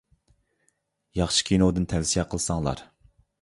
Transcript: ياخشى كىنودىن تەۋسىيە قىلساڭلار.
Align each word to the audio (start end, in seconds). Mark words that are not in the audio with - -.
ياخشى 1.19 1.45
كىنودىن 1.51 1.85
تەۋسىيە 1.93 2.25
قىلساڭلار. 2.33 2.83